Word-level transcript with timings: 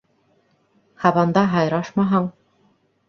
Һабанда 1.03 1.45
һайрашмаһаң 1.53 2.29